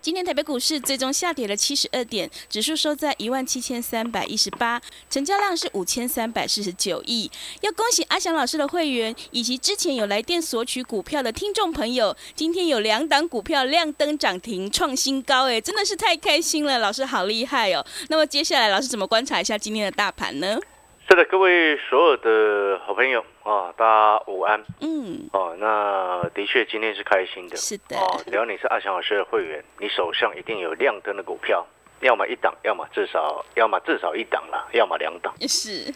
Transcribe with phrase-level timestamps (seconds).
[0.00, 4.80] 今天台北股市最终下跌了七十二点，指数收在一万七千三百一十八，
[5.10, 7.28] 成交量是五千三百四十九亿。
[7.62, 17.84] 要恭喜阿祥老师的会员以及之前有来电索取股票的听众朋友，今天有两档股票亮灯涨停创新高，哎，真的是太开心了，老师好厉害哦。
[18.08, 20.58] 那么接下来老师怎么观察一下今天的大盘呢？
[21.08, 24.62] 是的，各位所有的好朋友啊，大家午安。
[24.82, 27.56] 嗯，哦，那的确今天是开心的。
[27.56, 31.66] 是的，哦，只要你是阿翔老师的会员，你手上一定有亮灯的股票，
[32.00, 35.34] 要么一档，要么至少，要么至少一档啦，要么两档。
[35.48, 35.90] 是。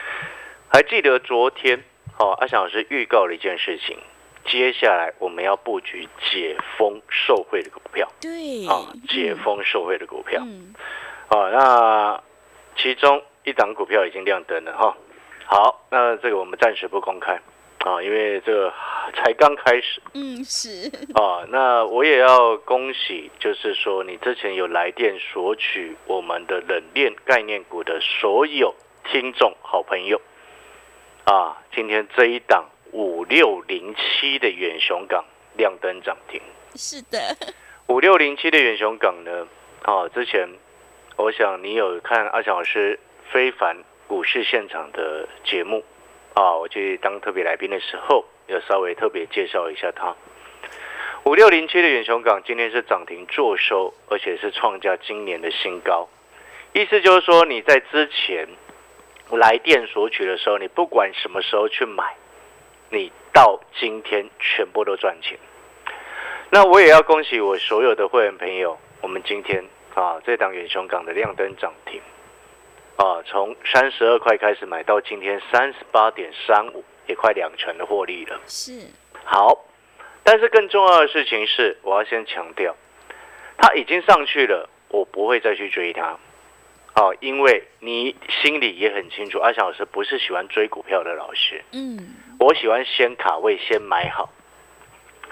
[0.72, 1.84] 还记得昨天，
[2.18, 3.98] 哦，阿翔老师预告了一件事情，
[4.46, 8.08] 接下来我们要布局解封受惠的股票。
[8.22, 8.66] 对。
[8.66, 10.40] 啊，解封受惠的股票。
[10.42, 10.74] 嗯。
[11.28, 12.22] 哦，那
[12.78, 13.22] 其中。
[13.46, 14.96] 一档股票已经亮灯了哈，
[15.44, 17.40] 好，那这个我们暂时不公开
[17.84, 18.74] 啊，因为这个
[19.14, 20.02] 才刚开始。
[20.14, 20.90] 嗯，是。
[21.14, 30.20] 啊，那我也要恭喜，就是说你之前有来电索取我们的冷链概念股的所有听众好朋友
[31.22, 35.24] 啊，今天这一档五六零七的远雄港
[35.56, 36.42] 亮灯涨停。
[36.74, 37.20] 是的。
[37.86, 39.46] 五六零七的远雄港呢，
[39.84, 40.48] 啊，之前
[41.14, 42.98] 我想你有看阿强老师。
[43.30, 45.84] 非凡股市现场的节目
[46.34, 50.14] 啊，我去当特别来宾的时候，要稍微特别介绍一下它。
[51.24, 56.08] 五六零七的远雄港今天是涨停坐收，而且是创下今年的新高。
[56.72, 58.46] 意思就是说，你在之前
[59.30, 62.14] 来电索取的时候，你不管什么时候去买，
[62.90, 65.36] 你到今天全部都赚钱。
[66.50, 69.64] 那我也要恭喜我所有的会员朋友，我们今天
[69.94, 72.00] 啊，这档远雄港的亮灯涨停。
[72.96, 78.40] 啊，从三十二块开始买到今天三十八点三五，也快两成的获利了。
[78.46, 78.72] 是
[79.22, 79.66] 好，
[80.24, 82.74] 但是更重要的事情是，我要先强调，
[83.58, 86.16] 它已经上去了，我不会再去追它。
[86.94, 91.62] 哦，因为你心里也很清楚，阿翔老师不是喜欢追股票的老师。
[91.72, 94.30] 嗯，我喜欢先卡位，先买好，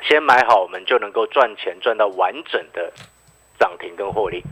[0.02, 2.92] 先买好，我们就能够赚钱，赚到完整的
[3.58, 4.44] 涨停跟获利。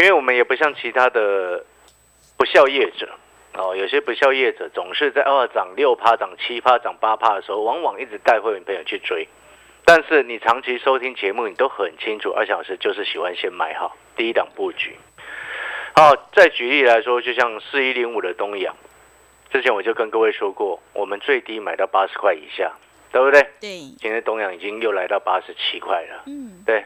[0.00, 1.64] 因为我们也不像其他的。
[2.36, 3.08] 不孝业者
[3.54, 9.28] 哦，有些不孝业者总是在二涨六趴、涨七趴、涨八趴的时候，往往一直带会员朋友去追。
[9.84, 14.96] 但是你长期收听节目，你都很清楚，二小时就是喜欢先买好第一档布局。
[15.94, 18.74] 好，再举例来说，就像四一零五的东阳，
[19.50, 22.72] 之前我就跟各位说过，我们最低买到八十块以下，
[23.12, 23.42] 对不对？
[23.60, 23.68] 对。
[23.98, 26.22] 今天东阳已经又来到八十七块了。
[26.26, 26.62] 嗯。
[26.64, 26.84] 对。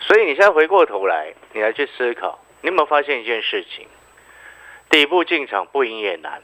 [0.00, 3.86] 所以你现在回过头来，你来去思考，你有没有发现一件事情？
[4.92, 6.42] 底部进场不赢也难，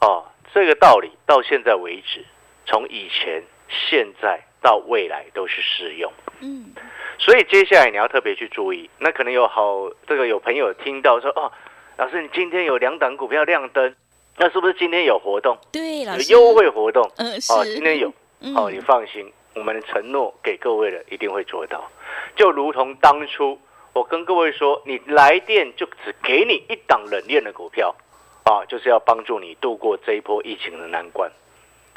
[0.00, 0.24] 哦，
[0.54, 2.24] 这个道理到现在为止，
[2.64, 6.10] 从以前、现在到未来都是适用。
[6.40, 6.72] 嗯，
[7.18, 8.88] 所以接下来你要特别去注意。
[8.98, 11.52] 那可能有好这个有朋友听到说，哦，
[11.98, 13.94] 老师你今天有两档股票亮灯，
[14.38, 15.58] 那是不是今天有活动？
[15.70, 17.06] 对，有优惠活动。
[17.18, 17.52] 嗯，是。
[17.52, 18.10] 哦，今天有。
[18.56, 21.86] 哦，你放心，我们的承诺给各位的一定会做到，
[22.34, 23.60] 就如同当初。
[23.94, 27.94] 我跟各位说，你来电就只给你一档冷链的股票，
[28.42, 31.30] 啊，就是要帮助你度过这一波疫情的难关。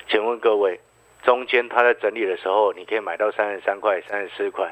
[0.07, 0.79] 请问各位，
[1.23, 4.71] 中间他在整理的时候，你可以买到三十三块、三十四块，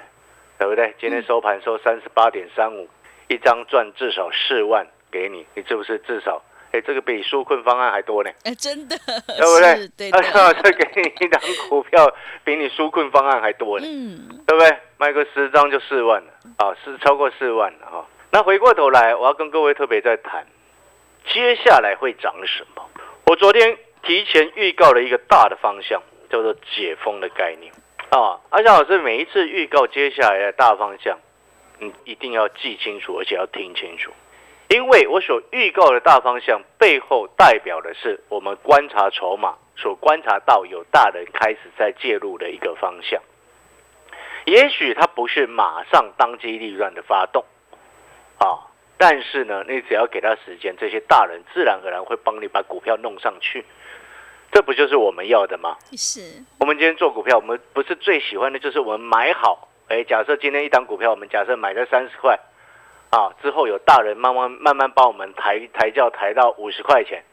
[0.60, 0.94] 对不对？
[1.00, 2.88] 今天收盘收三十八点三五，
[3.28, 6.44] 一张赚至少四万给你，你是不是至少？
[6.76, 8.30] 哎，这个比纾困方案还多呢！
[8.44, 9.88] 哎，真的，对不对？
[9.96, 10.22] 对的，
[10.62, 12.06] 再给你一张股票，
[12.44, 14.78] 比你纾困方案还多呢，嗯，对不对？
[14.98, 18.06] 卖个十张就四万了，啊，是超过四万了哈。
[18.32, 20.46] 那回过头来，我要跟各位特别在谈，
[21.32, 22.84] 接下来会涨什么？
[23.28, 27.72] 我昨天提前预告了一个大的方向，叫做解封的概念
[28.10, 28.38] 啊。
[28.50, 31.18] 阿翔老师每一次预告接下来的大方向，
[31.80, 34.12] 你一定要记清楚，而且要听清楚。
[34.68, 43.22] 因为我所预告的大方向背后代表的是我们观察筹码所观察到有大人开始在介入的一个方向，
[44.46, 47.44] 也许它不是马上当机立断的发动，
[48.40, 53.64] 啊，但是呢，你只要给他时间，这些大人自然而然会帮你把股票弄上去。
[54.52, 55.76] 这不就是我们要的吗？
[55.92, 56.22] 是，
[56.60, 59.68] 我们今天做股票，我们不是最喜欢的就是我们买好。
[59.90, 62.40] 哎，假设今天一档股票，我们假设买在三十块，
[63.12, 67.24] 啊，之后有大人慢慢慢慢帮我们抬抬轿抬到五十块钱，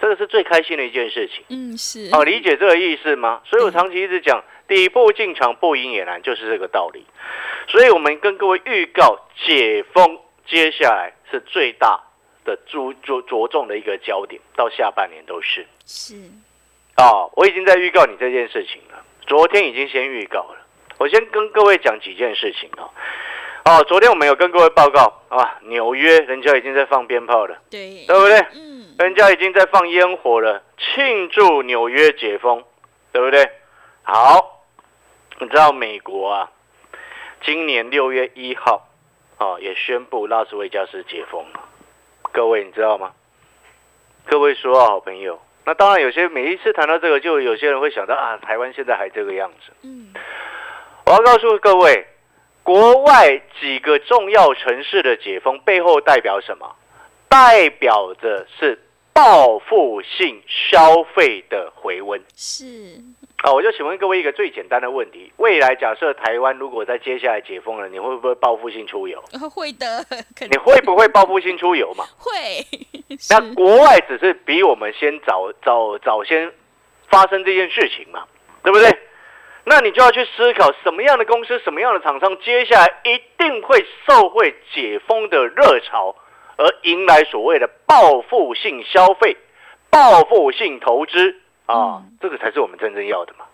[0.00, 1.44] 这个是最开心的一件事情。
[1.48, 2.08] 嗯，是。
[2.12, 3.42] 哦，理解这个意思吗？
[3.44, 7.04] 所以我长期一直讲，底部进场不赢也难，就是这个道理。
[7.68, 12.00] 所以我们跟各位预告，解封接下来是最大
[12.44, 15.66] 的注着着重的一个焦点，到下半年都是。
[15.84, 16.14] 是。
[16.96, 19.04] 哦，我已经在预告你这件事情了。
[19.26, 20.64] 昨天已经先预告了。
[20.98, 22.84] 我先跟各位讲几件事情啊。
[22.84, 22.90] 哦，
[23.88, 28.38] 昨天我们有跟各位报告啊，纽约人家已经在放鞭炮了，对，对不对？
[28.54, 32.64] 嗯，人家已经在放烟火了，庆祝纽约解封，
[33.12, 33.48] 对不对？
[34.02, 34.64] 好，
[35.38, 36.50] 你知道美国啊，
[37.42, 38.88] 今年六月一号
[39.38, 41.60] 啊，也宣布拉斯维加斯解封了。
[42.32, 43.12] 各位你知道吗？
[44.26, 45.40] 各位说啊，好朋友。
[45.64, 49.72] 那当然，有些每一次谈到这个，就有些人会想到啊，台湾现在还这个样子。
[49.82, 50.14] 嗯，
[51.04, 52.06] 我要告诉各位，
[52.66, 56.74] 国外几个重要城市的解封背后代表什么？
[57.28, 58.82] 代表着是
[59.12, 62.20] 报复性消费的回温。
[62.34, 63.00] 是。
[63.42, 69.22] 啊，我就请问各位一个最简单的问题：未来假设台湾如果在接下来解封了，你会不会报复性出游？
[69.54, 70.04] 会的，
[70.50, 72.04] 你会不会报复性出游嘛？
[72.18, 72.66] 会。
[73.30, 76.52] 那国外只是比我们先早早早先
[77.08, 78.24] 发生这件事情嘛，
[78.64, 78.90] 对不对？
[79.68, 86.14] 那你就要去思考什么样的公司、什么样的厂商，接下来一定会受惠解封的热潮，
[86.56, 89.36] 而迎来所谓的报复性消费、
[89.90, 91.40] 报复性投资。
[91.66, 93.44] 啊，这个才是我们真正要的嘛！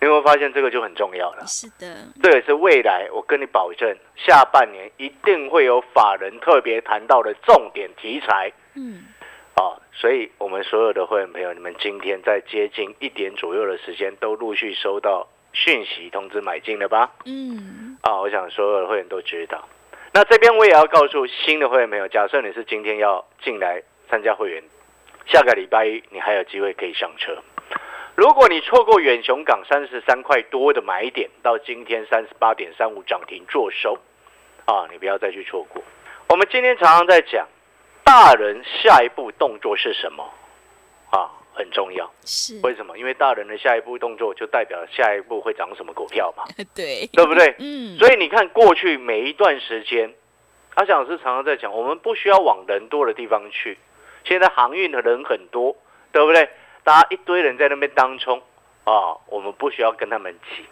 [0.00, 1.44] 你有没有发现这个就很重要了？
[1.48, 8.52] 是的，这也是未来我跟你保证，下半年一定会有法人特别谈到的重点题材。
[8.76, 9.06] 嗯，
[9.56, 15.26] 啊，所以我们所有的会员朋友，你们今天在接近一点左右的时间，都陆续收到
[15.64, 17.10] 讯息通知买进了吧？
[17.24, 19.68] 嗯，啊，我想所有的会员都知道。
[20.12, 24.62] 那这边我也要告诉新的会员朋友，假设你是今天要进来参加会员。
[25.26, 27.36] 下个礼拜一，你还有机会可以上车。
[28.14, 33.98] 如果你错过远雄港三十三块多的买点，到今天三十八点三五涨停做收，
[34.64, 35.82] 啊，你不要再去错过。
[36.28, 37.46] 我们今天常常在讲，
[38.04, 40.24] 大人下一步动作是什么？
[41.10, 42.08] 啊，很重要。
[42.24, 42.96] 是为什么？
[42.96, 46.44] 因为大人的下一步动作就代表下一步会涨什么股票嘛？
[46.74, 47.56] 对，对不对？
[47.58, 47.98] 嗯。
[47.98, 50.14] 所以你看，过去每一段时间，
[50.74, 53.76] 阿翔老师常常在讲，我们不需要往人多的地方去。
[54.24, 55.76] 现在航运的人很多，
[56.12, 56.48] 对不对？
[56.84, 58.40] 大家一堆人在那边当冲
[58.84, 60.64] 啊，我们不需要跟他们挤，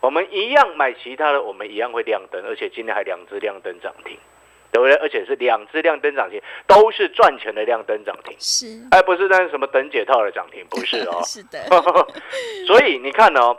[0.00, 4.18] 我们一样买其他的，我们一样会亮灯，而且今天还两只亮灯涨停，
[4.74, 4.96] 对不对？
[4.96, 11.22] 而且是两只亮灯涨停，都是赚钱的亮灯涨停，是，而不是那什么等解套的涨停，不是哦。
[11.24, 11.60] 是的。
[12.66, 13.56] 所以你看哦，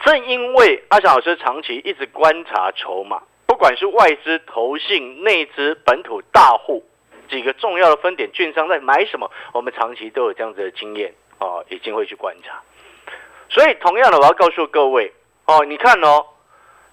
[0.00, 6.82] 正因为阿翔老师长期一直观察筹码，不管是外资、投信、内资、本土大户。
[7.28, 9.30] 几个重要的分点，券商在买什么？
[9.52, 12.62] 我们长期都有这样子的经验哦，已经会去观察。
[13.50, 15.12] 所以，同样的，我要告诉各位
[15.44, 16.24] 哦，你看哦，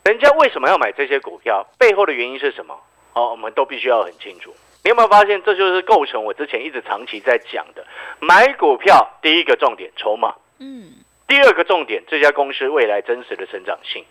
[0.03, 1.65] 人家为什么要买这些股票？
[1.77, 2.75] 背后的原因是什么？
[3.13, 4.53] 哦，我们都必须要很清楚。
[4.83, 7.85] 你有没有发现，这就是构成我之前一直长期在讲的
[8.19, 10.91] 买股票第一个重点筹码，嗯，
[11.27, 14.03] 第二个重点这家公司未来真实的成长性。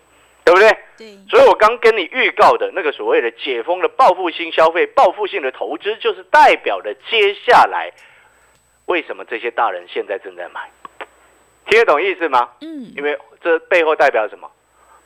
[0.44, 0.76] 对不对？
[0.98, 7.92] 对，所以我刚跟你预告的那个所谓的解封的报复性消费、报复性的投资，就是代表的接下来
[8.86, 10.68] 为什么这些大人现在正在买，
[11.68, 12.48] 听得懂意思吗？
[12.60, 14.50] 嗯，因为这背后代表什么？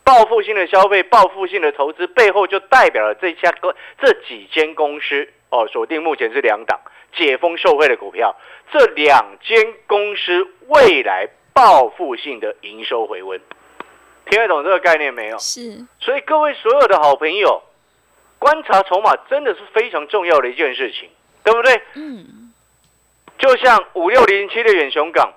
[0.07, 6.81] 报复性的消费、报复性的投资背后就代表了这家公这几间公司哦，锁定目前是两档
[7.13, 8.37] 解封受惠的股票，
[8.71, 13.41] 这两间公司未来报复性的营收回温。
[14.31, 15.39] 听得懂这个概念没有？
[15.39, 17.61] 是，所以各位所有的好朋友，
[18.39, 21.11] 观察筹码真的是非常重要的一件事情，
[21.43, 21.83] 对不对？
[21.95, 22.53] 嗯。
[23.39, 25.33] 就像五六零七的远雄港，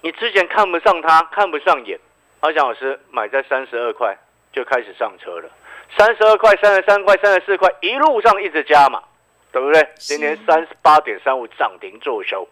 [0.00, 2.00] 你之前看不上它，看不上眼，
[2.46, 4.16] 阿翔老师买在三十二块
[4.52, 5.50] 就开始上车了，
[5.98, 9.02] 三十二块、三十三块、三十四块，一路上一直加嘛，
[9.50, 9.88] 对不对？
[9.96, 12.48] 今天三十八点三五涨停做收，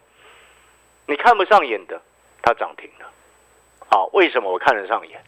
[1.06, 2.02] 你看不上眼的，
[2.42, 3.06] 它涨停了。
[3.88, 5.22] 好，为什么我看得上眼？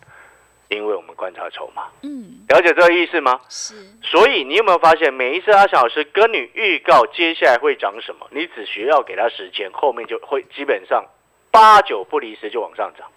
[0.69, 3.41] 因为我们观察筹码，嗯，了解这个意思吗？
[3.49, 3.77] 是。
[4.03, 11.05] 所以你有没有发现，每一次阿翔老师跟你预告接下来会涨什么，你只需要给他时间，后面就会基本上
[11.53, 13.09] 八九不离十就往上涨。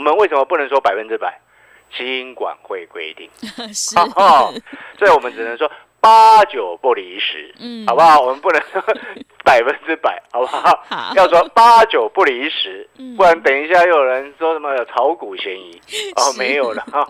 [0.00, 1.38] 我们为什么不能说百分之百？
[1.94, 3.28] 金管会规定，
[3.74, 3.94] 是。
[4.98, 8.18] 所以我们只能说八九不离十，嗯，好不好？
[8.18, 8.80] 我们不能说
[9.44, 10.82] 百分之百，好不好？
[10.88, 15.78] 好，要说八九不离十，不然等一下又有人说什么有炒股嫌疑。
[16.16, 17.06] 哦，没有了，哈，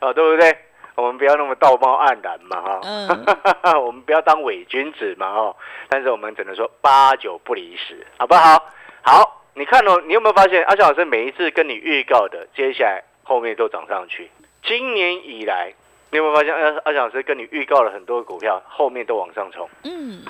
[0.00, 0.56] 哦，对不对？
[0.94, 5.54] 我们不要那么道貌岸然嘛，哈，我们不要当伪君子嘛，哦，
[5.90, 8.64] 但是我们只能说八九不离十，好不好？
[9.02, 14.30] 好，你看哦，你有没有发现阿翔老师每一次跟你预告的，接下来后面都涨上去？
[14.62, 15.72] 今年以来。
[16.10, 19.68] 你有没有发现，阿阿老师跟你预告了很多股票，后面都往上冲。
[19.82, 20.22] 嗯，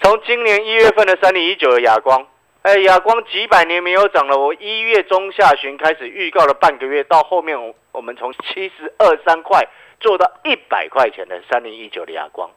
[0.00, 2.24] 从今年一月份的三零一九的亚光，
[2.62, 4.38] 哎，亚光几百年没有涨了。
[4.38, 9.66] 我一月中下旬开始预告了半个月，到后面我我们从七十二三块
[9.98, 12.48] 做到一百块钱的三零一九的亚光，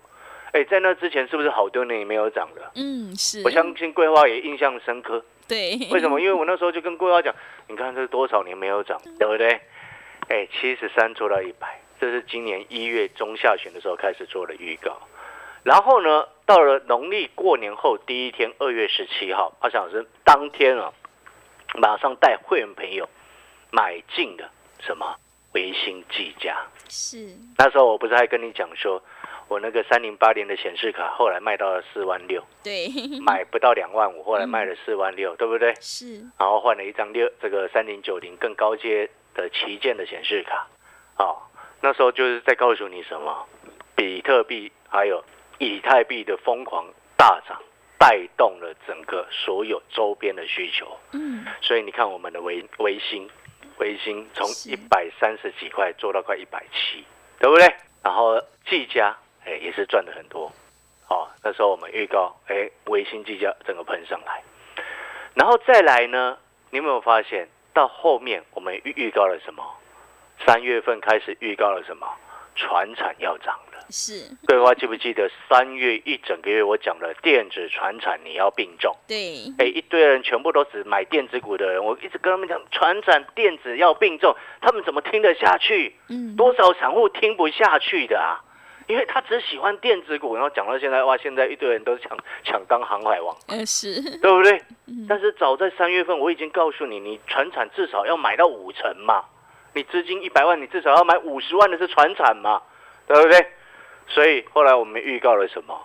[0.51, 2.71] 哎，在那之前是不是好多年没有涨了？
[2.75, 3.41] 嗯，是。
[3.43, 5.25] 我相信桂花也印象深刻。
[5.47, 5.77] 对。
[5.91, 6.19] 为什么？
[6.19, 7.33] 因为我那时候就跟桂花讲，
[7.67, 9.61] 你看这多少年没有涨，对不对？
[10.29, 11.79] 哎，七十三做到一百。
[11.97, 14.99] 这是今年一月中下旬的时候开始做的预告，
[15.63, 20.91] 然后呢，到了农历过年后第一天，二月十七号，阿翔老师当天啊，
[21.75, 23.07] 马上带会员朋友
[23.71, 24.49] 买进的
[24.81, 25.15] 什么
[25.53, 26.57] 维新技嘉，
[26.89, 29.01] 是那时候我不是还跟你讲说，
[29.47, 32.87] 我那个三零八零的显示卡后来卖到了四万六，对，
[33.21, 35.73] 买不到两万五，后来卖了四万六，对不对？
[35.79, 40.67] 是，然后换了一张六这个三零九零更高阶的旗舰的显示卡，
[41.17, 41.37] 哦。
[41.81, 43.45] 那时候就是在告诉你什么，
[43.95, 45.23] 比特币还有
[45.59, 46.83] 以太币的疯狂
[47.15, 47.61] 大涨，
[47.99, 50.97] 带动了整个所有周边的需求。
[51.11, 53.29] 嗯，所以你看我们的维维星，
[53.77, 57.03] 维星从一百三十几块做到快一百七，
[57.39, 57.71] 对不对？
[58.01, 60.51] 然后技嘉哎也是赚的很多。
[61.07, 64.41] 哦，那时候我们预告哎维新技嘉整个喷上来，
[65.35, 66.37] 然后再来呢，
[66.71, 69.63] 你有没有发现到后面我们预预告了什么？
[70.45, 72.07] 三月份开始预告了什么？
[72.55, 73.85] 船产要涨了。
[73.89, 78.95] 是，桂花记不记得三月一整个月我讲了电子船产你要并重？
[79.07, 79.43] 对。
[79.59, 85.95] 哎，一堆人全部都只买电子股的人，我一直跟他们讲船产电子要并重，他们怎么听得下去？
[86.07, 86.35] 嗯。
[86.37, 88.41] 多少散户听不下去的啊？
[88.87, 93.35] 因为他只喜欢电子股，然后讲到现在，哇，现在一堆人都抢抢当航海王。
[93.47, 94.01] 嗯，是。
[94.19, 94.61] 对不对？
[94.87, 95.05] 嗯。
[95.09, 99.25] 但是早在三月份我已经告诉你，你船产至少要买到五成嘛。
[99.73, 102.61] 你资金一百万，你至少要买五十万的是船产嘛，
[103.07, 103.45] 对不对？
[104.07, 105.77] 所以后来我们预告了什么？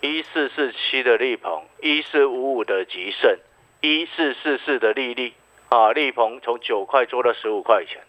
[0.00, 3.36] 一四四七的利鹏，一四五五的吉盛，
[3.82, 5.34] 一四四四的利利
[5.68, 8.00] 啊，利鹏从九块做到十五块钱，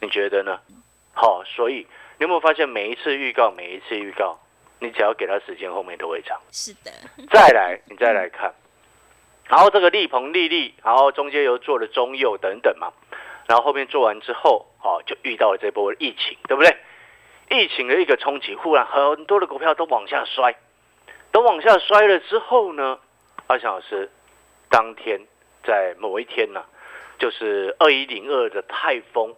[0.00, 0.58] 你觉得呢？
[1.14, 1.86] 好，所以你
[2.22, 4.38] 有没有发现每一次预告，每一次预告，
[4.78, 6.40] 你只要给他时间，后面都会涨。
[6.52, 6.90] 是的。
[7.30, 8.54] 再来，你再来看，
[9.48, 12.92] 然后这个利鹏、利利，然后中间又做了中右等等嘛。
[13.48, 16.76] 然后后面做完之后，哦，就遇到了这波疫情，对不对？
[17.50, 20.54] 疫情的一个冲击，忽然很多的股票都往下摔，
[21.32, 23.00] 都往下摔了之后呢，
[23.48, 24.08] 阿翔老师
[24.70, 25.20] 当天
[25.64, 26.64] 在某一天呢，
[27.18, 29.34] 就是二一零二的泰丰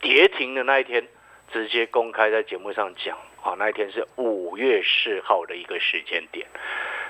[0.00, 1.08] 跌停的那一天，
[1.52, 6.46] 直接公开在节目上讲，啊，那一天是五月四号的一个时间点。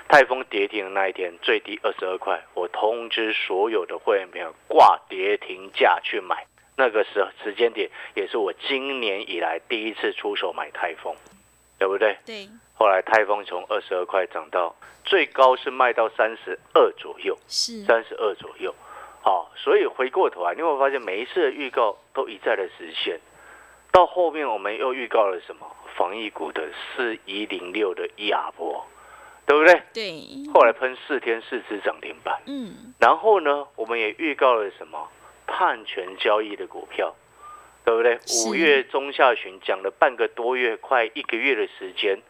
[0.07, 6.45] 泰丰跌停的那一天，最低二十二块，我通知所有的会员朋友挂跌停价去买。
[6.75, 11.15] 那个时时间点，也是我今年以来第一次出手买泰丰，
[11.77, 12.17] 对不对？
[12.25, 12.49] 对。
[12.73, 18.73] 后来泰丰从二十二块涨到最高是卖到三十二左右，是三十二左右。
[19.21, 23.19] 好，所以回过头来，你会发现每一次的预告都一再的实现。
[23.91, 25.65] 到后面我们又预告了什么？
[25.95, 28.85] 防疫股的四一零六的亚波。
[29.43, 29.81] 对不对？
[29.93, 30.53] 对。
[30.53, 32.41] 后来喷四天四只涨停板。
[32.45, 32.93] 嗯。
[32.99, 35.09] 然后呢，我们也预告了什么？
[35.45, 37.13] 判权交易的股票，
[37.83, 38.17] 对不对？
[38.47, 42.21] 五月中下旬讲了半个多月，快一个月的时间，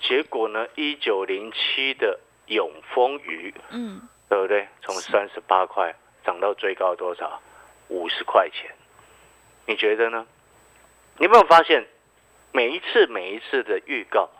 [0.00, 4.00] 结果呢，一九零七的永丰鱼，嗯，
[4.30, 4.66] 对不对？
[4.80, 7.42] 从三十八块涨到最高多少？
[7.88, 8.70] 五十块钱。
[9.66, 10.26] 你觉得呢？
[11.20, 11.86] 你有没有发现，
[12.50, 14.30] 每一次每一次的预告，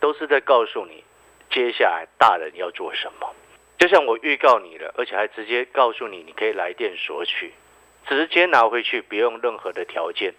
[0.00, 1.04] 都是在告诉你。
[1.50, 3.30] 接下来大人要做什么？
[3.78, 7.52] 就像我预告你了，而且还直接告诉你，你可以来电索取，
[8.06, 10.32] 直接拿回去，不用任何的条件，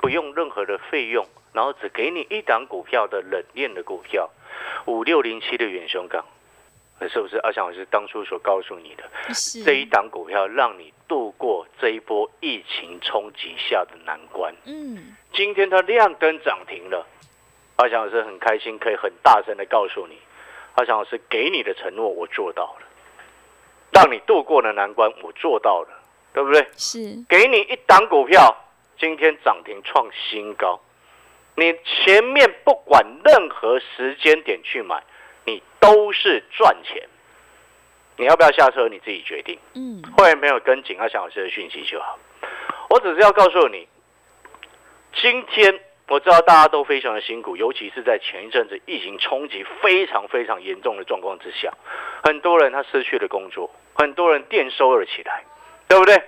[0.00, 4.30] 不用任何的费用，然后只给你一档股票的冷链的股票，
[4.86, 6.24] 五六零七的远雄港，
[7.06, 7.36] 是不是？
[7.38, 9.04] 阿翔老师当初所告诉你的
[9.64, 14.52] 这一档股票，让你度过这一波疫情冲击下的难关。
[14.64, 17.06] 嗯，今天它亮灯涨停了，
[17.76, 20.18] 阿翔老师很开心，可以很大声的告诉你。
[20.74, 22.86] 阿翔老师给你的承诺，我做到了，
[23.92, 25.88] 让你度过了难关，我做到了，
[26.32, 26.66] 对不对？
[26.76, 26.98] 是。
[27.28, 28.56] 给你一档股票，
[28.98, 30.80] 今天涨停创新高，
[31.56, 35.04] 你前面不管任何时间点去买，你
[35.80, 37.08] 都是赚钱。
[38.16, 38.88] 你要不要下车？
[38.88, 39.58] 你自己决定。
[39.74, 42.18] 嗯，会员朋友跟紧阿翔老师的讯息就好。
[42.90, 43.86] 我只是要告诉你，
[45.14, 51.72] 今天我知道大家都非常的辛苦，尤其是在前一阵子疫情冲击非常非常严重的状况之下，
[52.24, 55.44] 很多人他失去了工作，很多人店收了起来，
[55.86, 56.20] 对不对？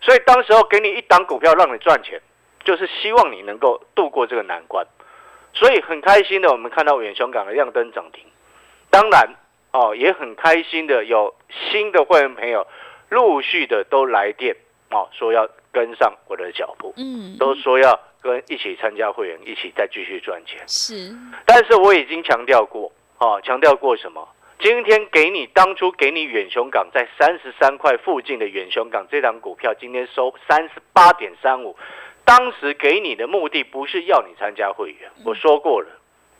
[0.00, 2.20] 所以当时候给你一档股票让你赚钱，
[2.64, 4.86] 就是希望你能够度过这个难关。
[5.52, 8.24] 所以很开心的，我们看到远雄港的亮灯涨停。
[8.90, 9.34] 当然
[9.72, 11.34] 哦，也很开心的有
[11.70, 12.66] 新的会员朋友
[13.10, 14.56] 陆续的都来电
[14.90, 20.60] 哦，说要跟上我的脚步，嗯，都说要跟一起参加会员，一起再继续赚钱。
[20.66, 21.14] 是，
[21.44, 24.26] 但是我已经强调过，哦，强调过什么？
[24.60, 31.76] 今天给你当初给你远雄港在三十三块附近的远雄港这档股票，今天收三十八点三五。
[32.24, 35.88] 当时给你的目的不是要你参加会员，我说过了，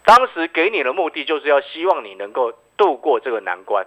[0.09, 3.87] 当时给你的目的就是要希望你能够度过这个难关。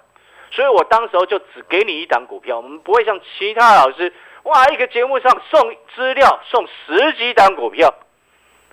[0.52, 4.14] 所以我当时候就只给你一档股票，我们不会像其他老师，
[4.44, 7.92] 哇，一个节目上送资料送十几档股票，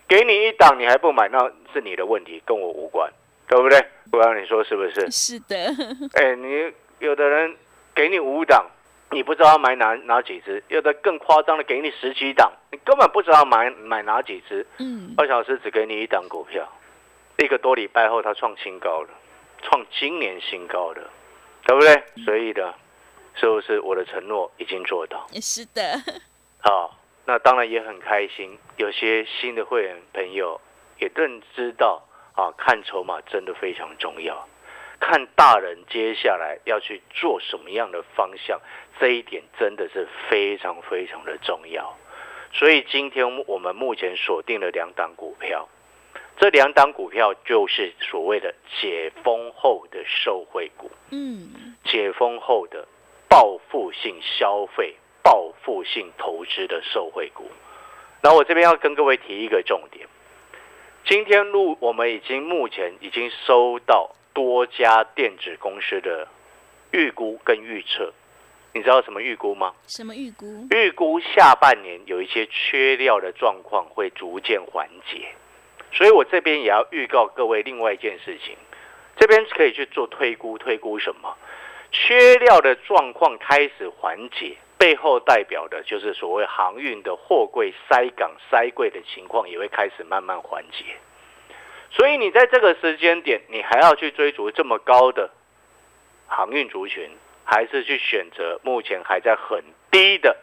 [0.06, 1.38] 给你一档你还不买，那
[1.72, 3.10] 是你的问题，跟我无关，
[3.48, 3.82] 对不对？
[4.10, 5.10] 不然你说是不是？
[5.10, 5.56] 是的，
[6.20, 7.56] 哎，你有的人
[7.94, 8.66] 给你五档，
[9.10, 14.66] 你不知道买哪哪几只；有的更夸张的给你十几档，你根本不知道买买哪几只。
[14.78, 16.68] 嗯，二小时只给你一档股票，
[17.44, 19.08] 一个多礼拜后它创新高了，
[19.62, 21.10] 创今年新高了，
[21.64, 22.02] 对不对？
[22.24, 22.74] 所以呢，
[23.36, 25.26] 是不是我的承诺已经做到？
[25.40, 25.82] 是的，
[26.58, 30.60] 好，那当然也很开心，有些新的会员朋友
[30.98, 32.02] 也更知道
[32.34, 34.48] 啊，看筹码真的非常重要，
[34.98, 38.60] 看大人接下来要去做什么样的方向，
[38.98, 41.96] 这一点真的是非常非常的重要。
[42.52, 45.68] 所以今天我们目前锁定了两档股票，
[46.38, 50.90] 这两档股票就是所谓的解封后的受惠股。
[51.10, 52.86] 嗯，解封后的
[53.28, 57.50] 报复性消费、报复性投资的受惠股。
[58.22, 60.06] 那我这边要跟各位提一个重点，
[61.04, 66.28] 今天录我们已经目前已经收到多家电子公司的
[66.92, 68.12] 预估跟预测，
[68.72, 69.72] 你知道什么预估吗？
[69.86, 70.66] 什么预估？
[70.70, 75.28] 预估下半年有一些缺料的状况会逐渐缓解，
[75.92, 78.56] 所以我这边也要预告各位另外一件事情，
[79.16, 81.36] 这边可以去做推估，推估什么？
[81.90, 90.84] 缺料的状况开始缓解，背后代表的就是所谓航运的货柜塞港塞柜的情况也会开始慢慢缓解。
[91.90, 95.30] 所以你在这个时间点，你还要去追逐这么高的
[96.26, 97.10] 航运族群，
[97.44, 100.36] 还是去选择目前还在很低的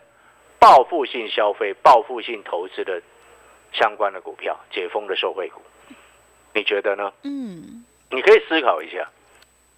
[0.59, 3.03] 报复性消费、报复性投资的
[3.77, 5.61] 相关的股票，解封的受惠股？
[6.53, 7.11] 你觉得呢？
[7.23, 9.09] 嗯，你可以思考一下。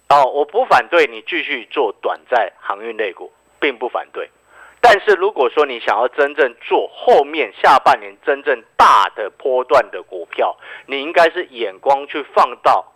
[0.08, 3.30] 哦，我不反对你继续做短债航运类股，
[3.60, 4.30] 并不反对。
[4.80, 10.56] 但是如果说你想要真正做后面下半年真正大的波段的股票，
[10.86, 12.92] 你应该是眼光去放到，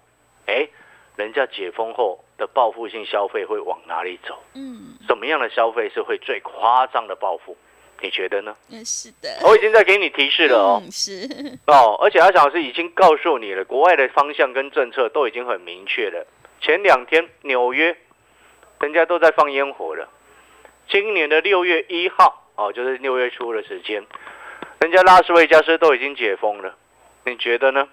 [0.47, 0.69] 哎，
[1.17, 4.39] 人家解封后的报复性消费会往哪里走？
[4.55, 7.57] 嗯，什么样的消费是会最夸张的报复？
[8.03, 8.55] 你觉得呢？
[8.71, 10.83] 嗯，是的，我已经在给你提示了哦。
[10.85, 11.29] 嗯，是，
[11.67, 16.27] 哦，而且阿翔老师已经告诉你了，国外的方向跟政策都已经很明确了。
[16.61, 17.97] 前两天纽约，
[18.81, 20.09] 人家都在放烟火了。
[20.89, 24.05] 今年的六月一号，哦，就是六月初的时间，
[24.81, 26.75] 人家拉斯维加斯都已经解封了。
[27.25, 27.89] 你觉得呢？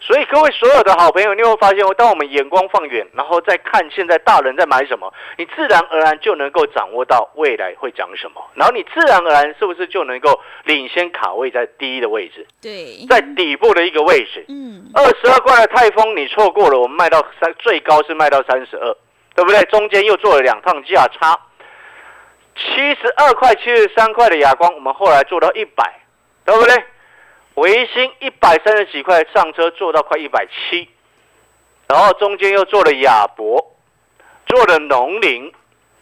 [0.00, 12.46] 所以各位所有的好朋友，你会发现，当我们眼光放远，然后再看现在大人在买什么，你自然而然就能够掌握到未来会涨什么，然后你自然而然是不是就能够领先卡位在第一的位置？
[12.62, 14.44] 对，在底部的一个位置。
[14.48, 18.96] 嗯，二十二块的泰丰你错过了，我们卖到三，最高是卖到三十二，
[19.34, 19.60] 对不对？
[19.64, 21.38] 中间又做了两趟价差，
[22.54, 26.00] 七十二块、七十三块的亚光，我们后来做到一百，
[26.44, 26.84] 对不对？
[27.58, 30.88] 维新一百三十几块上车做到快一百七，
[31.88, 33.76] 然后中间又做了亚博，
[34.46, 35.52] 做了农林，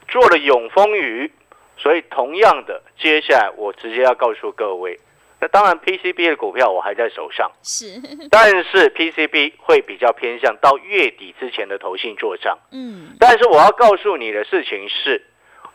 [0.08, 1.32] 做了永丰鱼，
[1.78, 5.00] 所以同样的，接下来我直接要告诉各位，
[5.40, 7.50] 那当然 PCB 的股票我还在手上。
[7.62, 12.58] 是，但是 PCB 会比较偏向到月底之前的投信做账。
[12.70, 15.24] 嗯，但是我要告诉你的事情是，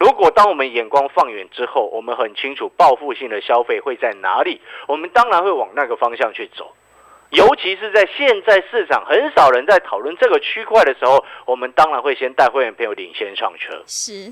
[0.02, 6.74] 如果当我们眼光放远之后，我们很清楚报复性的消费会在哪里，我们当然会往那个方向去走。
[7.30, 14.32] 尤其是在现在市场很少人在讨论这个区块的时候，我们当然会先带会员朋友领先上车，是，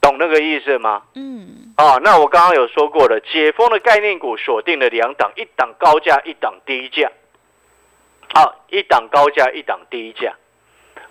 [0.00, 1.02] 懂那个意思吗？
[1.14, 7.12] 嗯，啊，那我刚刚有说过了，解封的概念股锁定了两档，一档高价，一档低价。
[8.34, 10.34] 好，一档高价，一档低价。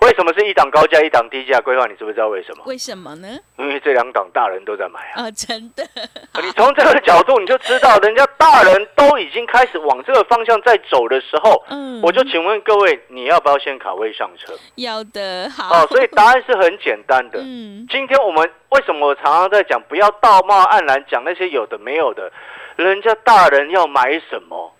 [0.03, 1.57] 为什么是一档高价，一档低价？
[1.61, 2.63] 规划你知不知道为什么？
[2.65, 3.39] 为什么呢？
[3.57, 5.23] 因为这两档大人都在买啊。
[5.23, 5.83] 哦，真的。
[6.43, 14.53] 你从这个角度你就知道，人家大人都已经开始往这个方向在走的时候，嗯，我就请问各位，你要不要先卡位上车？
[14.75, 15.73] 要的，好。
[15.73, 17.39] 哦，所以答案是很简单的。
[17.41, 22.29] 嗯，今天我们为什么我常常在讲，不要道貌岸然讲那些有的没有的，
[22.75, 24.73] 人家大人要买什么，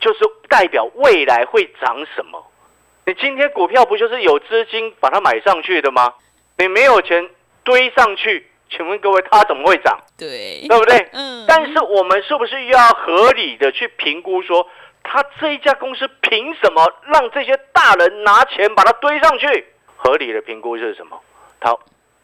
[0.00, 2.42] 就是代表未来会涨什么。
[3.08, 6.12] 你今天股票不就是有资金把它买上去的吗？
[6.58, 7.26] 你没有钱
[7.64, 9.98] 堆上去，请问各位，它怎么会涨？
[10.18, 11.08] 对，对不对？
[11.16, 11.46] 嗯。
[11.48, 14.68] 但是我们是不是要合理的去评估，说
[15.02, 19.64] 他这一家公司凭什么让这些大人拿钱把它堆上去？
[19.96, 21.18] 合理的评估是什么？
[21.60, 21.74] 他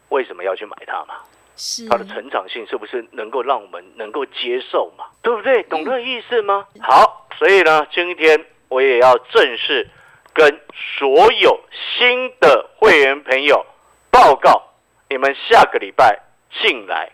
[0.09, 1.15] 为什么要去买它嘛？
[1.55, 1.89] 是。
[1.89, 5.05] 它的成长性是不是能够让我们能够接受嘛？
[5.23, 5.63] 对不对？
[5.63, 6.67] 懂这个意思吗？
[6.79, 9.89] 好，所以呢，今天我也要正式。
[10.35, 10.61] 跟
[10.99, 11.59] 所有
[11.97, 13.65] 新的会员朋友
[14.11, 14.61] 报告，
[15.09, 16.19] 你们下个礼拜
[16.61, 17.13] 进来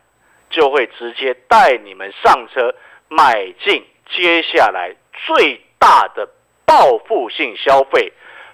[0.50, 2.74] 就会直接带你们上车，
[3.08, 6.28] 买进接下来最大的
[6.66, 8.12] 报复性消费、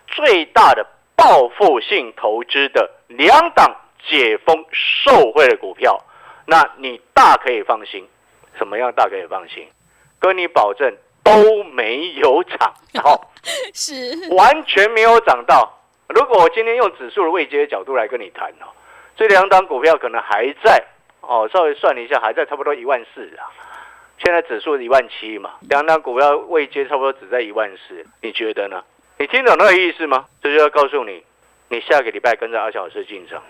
[0.08, 3.74] 最大的报复性投资的两档
[4.06, 5.98] 解封受惠的股票，
[6.46, 8.06] 那你大可以放心。
[8.58, 9.66] 什么样大可以放心？
[10.20, 10.94] 跟你保证。
[11.28, 13.30] 都没有涨到，
[13.74, 13.94] 是
[14.32, 15.78] 完全没有涨到。
[16.08, 18.72] 如果我今天用指数的位阶的角度来跟你谈哦，
[19.18, 20.82] 这两档股票可能还在
[21.22, 23.52] 哦，稍微算了一下，还在差不多一万四啊。
[24.24, 28.84] 现在指数一万七嘛，两档股票位阶差不多只在一万四，你觉得呢？
[29.20, 30.26] 你听懂那个意思吗？
[30.42, 31.24] 这就要告诉你，
[31.70, 33.44] 你下个礼拜跟着阿小老师进场，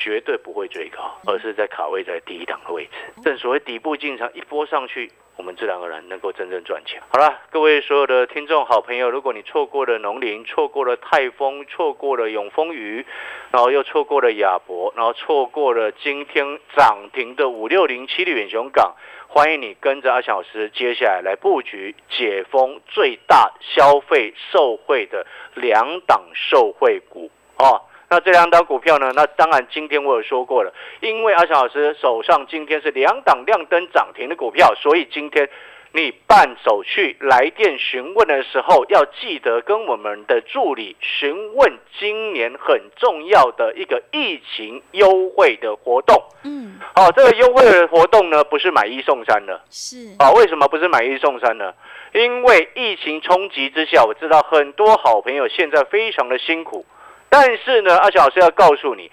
[0.00, 2.90] 绝对不会追高，而是在卡位在低档的位置。
[3.22, 5.12] 正所谓底部进场一波上去。
[5.36, 7.00] 我们自然而然能够真正赚钱。
[7.08, 13.06] 好了，各位所有的听众好朋友，如果你错过了农林，错过了泰丰，错过了永丰鱼，
[13.50, 18.94] 然后又错过了亚博，然后错过了今天涨停的五六零七的远雄港，
[19.28, 27.80] 欢迎你跟着阿强老师接下来来布局解封最大消费受惠的两档受惠股哦。
[28.12, 29.12] 那这两档股票呢？
[29.14, 35.48] 那当然，今天我有说过了，因为阿翔老师手上今天是两档亮灯涨停的股票，所以今天
[35.92, 46.20] 你办手续来电询问的时候，要记得跟我们的助理询问今年很重要的一个疫情优惠的活动。
[46.42, 49.60] 嗯，好，这个优惠的活动呢，不是买一送三的。
[49.70, 51.72] 是啊，为什么不是买一送三呢？
[52.12, 56.84] 因为疫情冲击之下，我知道很多好朋友现在非常的辛苦。
[57.30, 59.10] 但是呢，阿小老师要告诉你，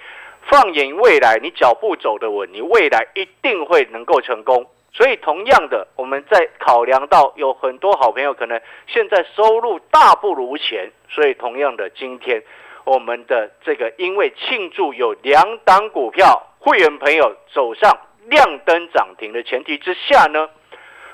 [0.49, 4.65] 放眼未来，你脚步走得稳，你未来一定会能够成功。
[4.91, 12.41] 所以，同样的，我们在考量到有很多好朋友可能现在收入大不如前，所以同样的，今天
[12.85, 20.49] 我们的这个因为庆祝有两档股票会员朋友走上亮灯涨停的前提之下呢，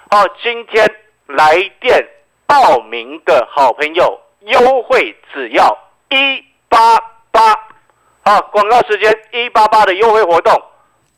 [0.10, 0.90] 好，今天
[1.28, 2.08] 来电
[2.48, 5.78] 报名的好朋友优惠只要
[6.10, 6.46] 一。
[6.74, 6.98] 八
[7.30, 7.54] 八，
[8.26, 10.60] 好，广告时间一八八的优惠活动，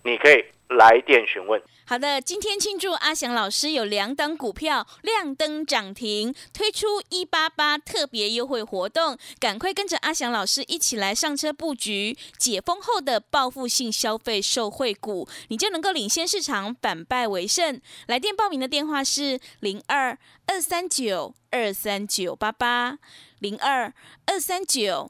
[0.03, 1.61] 你可以来电询问。
[1.87, 17.79] 好的，今天庆祝阿翔老师有两档股票亮灯涨停，推出一八八特别优惠活动，赶快跟着阿翔老师一起来上车布局解封后的报复性消费受惠股，你就能够领先市场，反败为胜。
[18.07, 22.97] 来电报名的电话是零二二三九二三九八八
[23.39, 23.93] 零二
[24.25, 25.09] 二三九。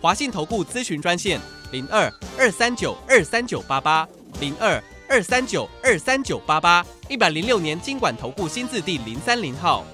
[0.00, 1.40] 华信投顾咨询专线
[1.72, 4.06] 零二二三九二三九八八
[4.40, 9.84] 零二二三九二三九八八一百零六年经管投顾新字第零三零号。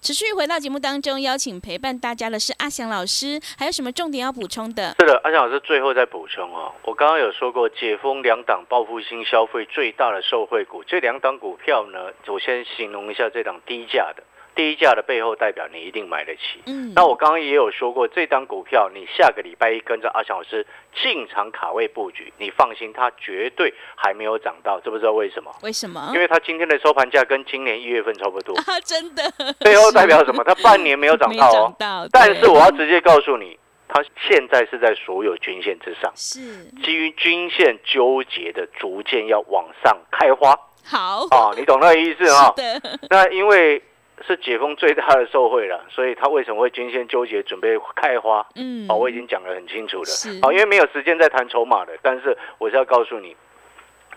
[0.00, 4.96] 持续回到节目当中，邀请陪伴大家的是阿翔老师，还有什么重点要补充的？
[4.98, 6.72] 是的，阿翔老师最后再补充哦。
[6.84, 14.24] 我刚刚有说过，解封两档报复性消费最大的受惠股，这两档股票呢，我先形容一下这档低价的。
[14.54, 16.62] 低价的背后代表你一定买得起。
[16.66, 20.66] 嗯，那我刚刚也有说过，这张股票你下个礼拜一跟着阿翔老师
[21.02, 25.50] 进场卡位布局，你放心，它绝对还没有涨到，知不知道为什么？
[25.62, 26.20] 为什么因？
[26.20, 29.22] 为它今天的收盘价跟今年一月份差不多， 啊，真的，
[29.60, 30.44] 背后代表什么？
[30.44, 31.74] 它半年没有涨到哦。
[32.12, 36.40] 但是我要直接告诉你，它现在是在所有均线之上，是
[36.82, 42.52] 基于均线纠结的，逐渐要往上开花好，啊，你懂那个意思啊？
[42.56, 43.80] 是的，那因为
[44.26, 48.46] 是解封最大的受惠了，所以他为什么会今天纠结，准备开花？
[48.56, 50.04] 嗯，哦，我已经讲得很清楚了。
[50.04, 53.36] 是哦，因为没有时间再谈筹码了，但是我是要告诉你，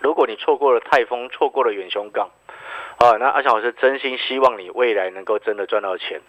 [0.00, 2.30] 如果你错过了泰丰，错过了远雄港，
[2.98, 6.20] 啊，那阿翔老师真心希望你未来能够真的赚到钱，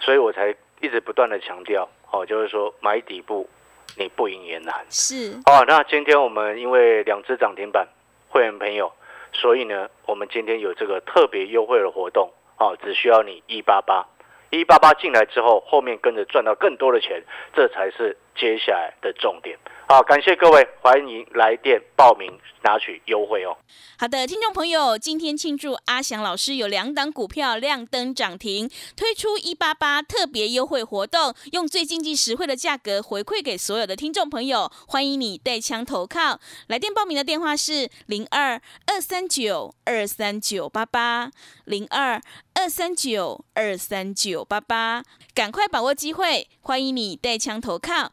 [0.00, 3.48] 所以我才一直不断的强调，哦，就是说买底部
[3.96, 4.74] 你不赢也难。
[4.90, 7.88] 是哦，那今天我们因为两只涨停板，
[8.28, 8.92] 会员朋友，
[9.32, 12.30] 所以呢，我们今天有这个特别优惠的活动，
[12.64, 14.06] 哦，只需要你一八八，
[14.50, 17.22] 一八八进来之后，后面跟着赚到更多的钱，
[17.54, 19.58] 这才是接下来的重点。
[19.86, 23.54] 好，感谢各位，欢迎来电报名拿取优惠哦。
[23.98, 34.72] 好的，听众朋友，今天庆祝阿翔老师有两档股票亮灯涨停，推出一八八特别优惠活动，用最经济实惠的价格回馈给所有的听众朋友。
[34.88, 41.30] 欢迎你带枪投靠，来电报名的电话是零二二三九二三九八八
[41.66, 42.20] 零二
[42.54, 45.02] 二三九二三九八八，
[45.34, 48.12] 赶快把握机会，欢迎你带枪投靠